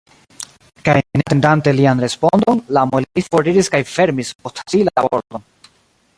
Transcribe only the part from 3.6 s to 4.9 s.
kaj fermis post si